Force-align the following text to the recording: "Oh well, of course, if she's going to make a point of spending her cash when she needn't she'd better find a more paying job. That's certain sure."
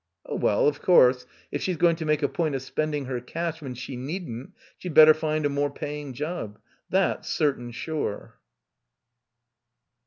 "Oh 0.25 0.33
well, 0.33 0.67
of 0.67 0.81
course, 0.81 1.27
if 1.51 1.61
she's 1.61 1.77
going 1.77 1.95
to 1.97 2.05
make 2.05 2.23
a 2.23 2.27
point 2.27 2.55
of 2.55 2.63
spending 2.63 3.05
her 3.05 3.21
cash 3.21 3.61
when 3.61 3.75
she 3.75 3.95
needn't 3.95 4.53
she'd 4.79 4.95
better 4.95 5.13
find 5.13 5.45
a 5.45 5.47
more 5.49 5.69
paying 5.69 6.13
job. 6.13 6.57
That's 6.89 7.29
certain 7.29 7.69
sure." 7.69 8.39